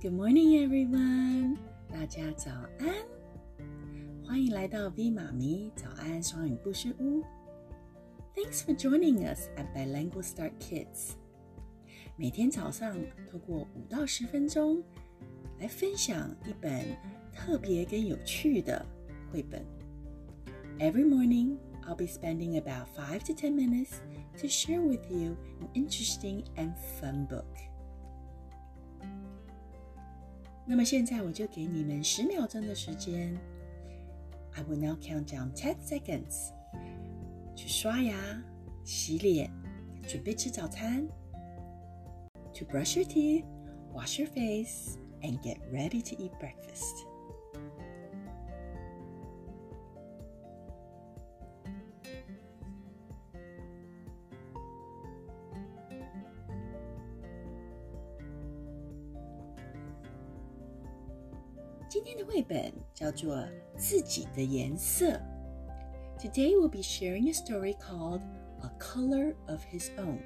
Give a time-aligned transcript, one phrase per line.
[0.00, 1.56] Good morning, everyone！
[1.88, 2.94] 大家早安，
[4.26, 7.22] 欢迎来到 V 妈咪早安双语故事屋。
[8.34, 11.12] Thanks for joining us at Bilingual Start Kids。
[12.16, 12.96] 每天早上
[13.30, 14.82] 透过五到十分钟
[15.58, 16.96] 来分享一本
[17.32, 18.84] 特别跟有趣的
[19.32, 19.64] 绘本。
[20.78, 24.00] Every morning, I'll be spending about five to ten minutes
[24.38, 27.44] to share with you an interesting and fun book.
[30.65, 33.35] 那么现在我就给你们十秒钟的时间。
[34.53, 36.51] I will now count down ten seconds。
[37.55, 38.41] 去刷牙、
[38.83, 39.51] 洗脸、
[40.07, 41.07] 准备吃早餐。
[42.53, 43.45] To brush your teeth,
[43.93, 47.05] wash your face, and get ready to eat breakfast.
[61.90, 63.36] 今天的绘本叫做《
[63.76, 65.12] 自己的颜色》。
[66.18, 68.20] Today we'll be sharing a story called
[68.62, 70.18] A Color of His Own。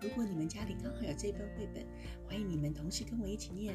[0.00, 1.84] 如果你们家里刚好有这本绘本，
[2.26, 3.74] 欢迎你们同时跟我一起念。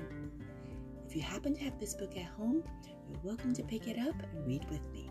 [1.10, 2.64] If you happen to have this book at home,
[3.10, 5.10] you're welcome to pick it up and read with me.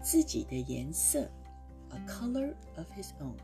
[0.00, 1.30] 自己的颜色，
[1.90, 3.36] A Color of His Own。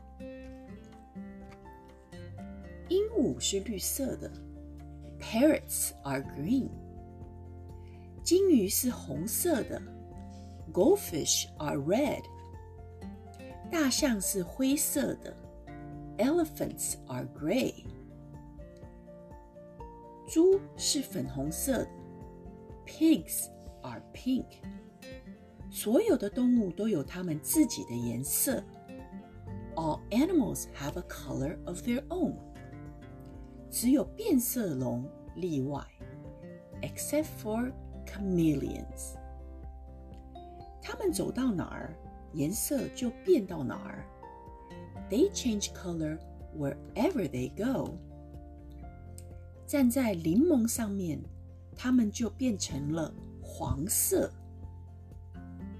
[2.89, 4.31] 鹦鹉是绿色的，
[5.19, 6.69] Parrots are green。
[8.25, 9.81] 金鱼是红色的，
[10.71, 12.23] Goldfish are red。
[13.71, 15.35] 大象是灰色的，
[16.17, 17.73] Elephants are gray。
[20.27, 21.89] 猪是粉红色的，
[22.85, 23.47] Pigs
[23.81, 24.45] are pink。
[25.69, 28.61] 所有的动物都有它们自己的颜色，
[29.75, 32.35] All animals have a color of their own。
[33.69, 35.81] 只有变色龙例外，
[36.81, 37.71] except for
[38.15, 39.15] chameleons。
[40.81, 41.95] 它们走到哪儿，
[42.33, 44.05] 颜色就变到哪儿。
[45.09, 46.17] They change color
[46.57, 47.97] wherever they go。
[49.67, 51.21] 站在柠檬上面，
[51.75, 54.31] 它们就变成了黄色。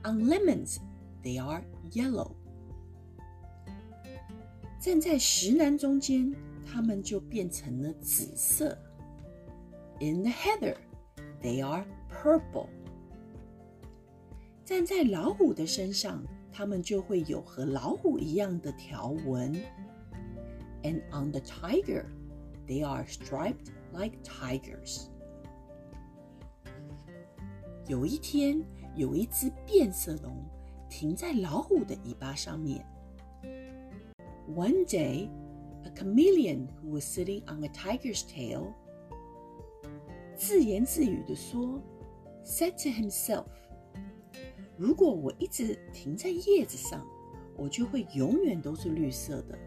[0.04, 0.78] On lemons,
[1.24, 2.32] they are yellow。
[4.80, 6.34] 站在石楠中间，
[6.66, 8.78] 它们就变成了紫色。
[10.00, 10.76] In the heather,
[11.42, 11.86] they are
[12.26, 12.70] purple。
[14.64, 19.54] 站在老虎的身上，它们就会有和老虎一样的条纹。
[20.84, 22.06] And on the tiger,
[22.68, 25.08] they are striped like tigers。
[27.88, 28.64] 有一天，
[28.96, 30.38] 有一只变色龙
[30.90, 32.86] 停在老虎的尾巴上面。
[34.48, 35.30] One day,
[35.84, 38.74] a chameleon who was sitting on a tiger's tail
[40.36, 41.82] 自言自语地说
[42.46, 43.46] ，said to himself：“
[44.78, 47.06] 如果我一直停在叶子上，
[47.56, 49.58] 我就会永远都是绿色的。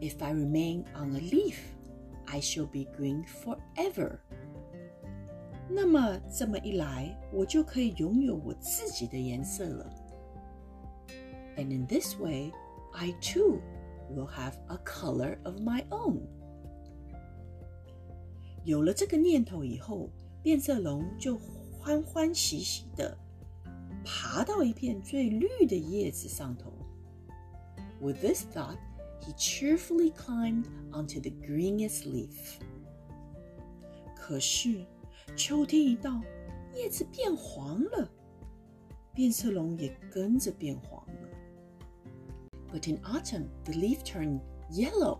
[0.00, 1.56] If I remain on a leaf,
[2.26, 4.18] I shall be green forever。
[5.68, 9.90] 那么这么一来，我就可以拥有我自己的颜色了。
[11.56, 12.52] And in this way,
[12.92, 13.60] I too
[14.10, 16.22] will have a color of my own。
[18.64, 20.10] 有了这个念头以后，
[20.44, 21.38] 变色龙就
[21.72, 23.16] 欢欢喜喜的
[24.04, 26.72] 爬到一片最绿的叶子上头。
[28.00, 28.78] With this thought,
[29.20, 32.58] he cheerfully climbed onto the greenest leaf.
[34.16, 34.86] 可是
[35.36, 36.20] 秋天一到，
[36.74, 38.10] 叶子变黄了，
[39.12, 41.28] 变色龙也跟着变黄了。
[42.72, 44.40] But in autumn, the leaf turned
[44.70, 45.18] yellow,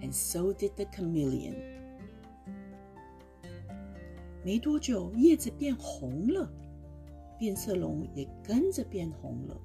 [0.00, 1.56] and so did the chameleon.
[4.44, 6.50] 没多久，叶子变红了，
[7.38, 9.60] 变色龙也跟着变红了。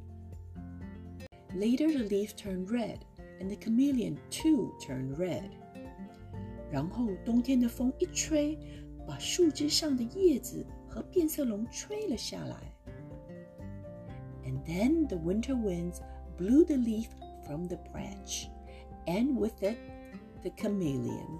[1.55, 2.99] Later, the leaf turned red,
[3.39, 5.49] and the chameleon too turned red.
[6.71, 8.57] 然后冬天的风一吹，
[9.07, 12.55] 把树枝上的叶子和变色龙吹了下来。
[14.45, 15.97] And then the winter winds
[16.37, 17.07] blew the leaf
[17.45, 18.47] from the branch,
[19.07, 19.77] and with it
[20.43, 21.39] the chameleon.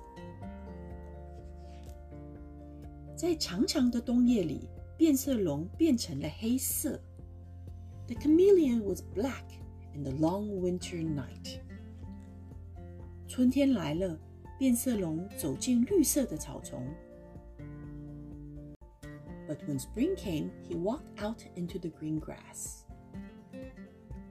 [3.23, 6.99] 在长长的冬夜里，变色龙变成了黑色。
[8.07, 9.43] The chameleon was black
[9.93, 11.59] in the long winter night.
[13.27, 14.19] 春天来了，
[14.57, 16.85] 变色龙走进绿色的草丛。
[19.47, 22.83] But when spring came, he walked out into the green grass.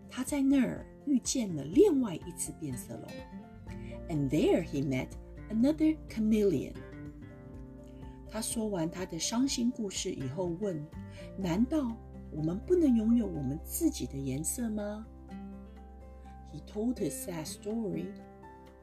[0.08, 3.08] 他在那儿遇见了另外一只变色龙，
[4.08, 5.08] and there he met
[5.50, 6.75] another chameleon.
[8.33, 10.83] 他说完他的伤心故事以后，问
[11.38, 11.95] ：“难道
[12.31, 15.06] 我们不能拥有我们自己的颜色吗？”
[16.51, 18.07] He told his sad story.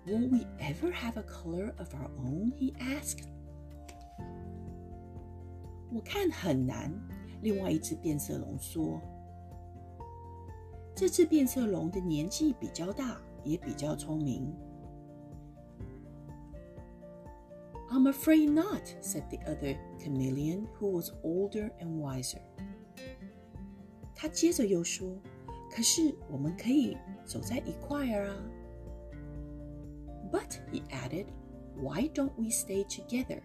[0.06, 2.52] Will we ever have a color of our own?
[2.60, 3.24] He asked.
[5.92, 6.92] 我看很难。
[7.42, 9.00] 另外一只变色龙说
[10.94, 14.54] ：“这只变色龙的年纪比较大，也比较聪明。”
[17.91, 22.41] I'm afraid not, said the other chameleon, who was older and wiser.
[24.15, 28.35] 他接着又说：“可是我们可以走在一块儿啊。”
[30.31, 31.27] But he added,
[31.77, 33.41] "Why don't we stay together?"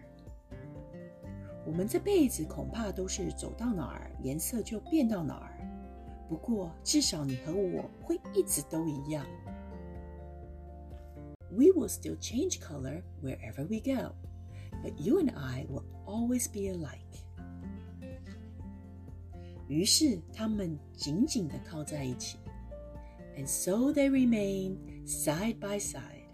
[1.65, 5.53] 我们这辈子恐怕都是走到哪儿颜色就变到哪儿，
[6.27, 9.25] 不过至少你和我会一直都一样。
[11.51, 14.15] We will still change color wherever we go,
[14.85, 16.99] but you and I will always be alike.
[19.67, 22.37] 于是他们紧紧地靠在一起，
[23.37, 26.27] and so they remain side by side.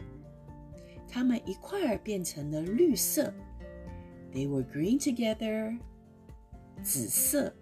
[1.07, 3.33] 他们一块儿变成了绿色。
[4.33, 5.79] they were green together,
[6.83, 7.53] 紫色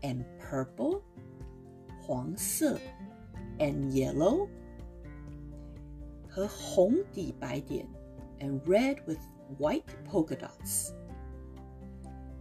[0.00, 1.02] and purple,
[2.00, 2.78] 黄色
[3.58, 4.48] and yellow,
[6.28, 7.86] 和红底白点
[8.38, 9.18] and red with
[9.58, 10.92] white polka dots.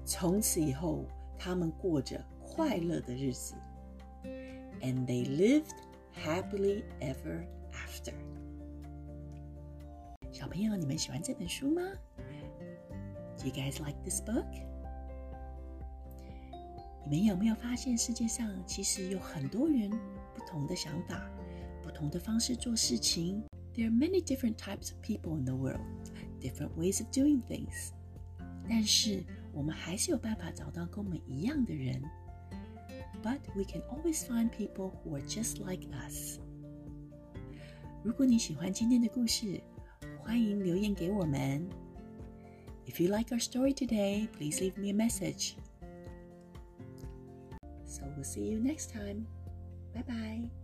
[0.06, 1.06] 从此以后，
[1.38, 3.53] 他们过着快乐的日子，
[4.81, 5.71] and they lived
[6.15, 8.13] happily ever after.
[10.31, 11.81] 小朋友，你们喜欢这本书吗？
[13.44, 14.45] You guys like this book?
[17.06, 19.89] 你们有没有发现世界上其实有很多人
[20.35, 21.29] 不同的想法，
[21.81, 23.44] 不同的方式做事情
[23.75, 25.79] ？There are many different types of people in the world,
[26.41, 27.91] different ways of doing things.
[28.67, 29.23] 但是
[29.53, 32.01] 我们还是有办法找到跟我们一样的人。
[33.23, 36.39] But we can always find people who are just like us.
[38.03, 39.61] 如果你喜欢今天的故事，
[40.19, 41.67] 欢迎留言给我们。
[42.89, 45.56] if you like our story today, please leave me a message.
[47.85, 49.27] So we'll see you next time.
[49.94, 50.62] Bye bye.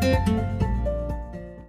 [0.00, 0.57] Música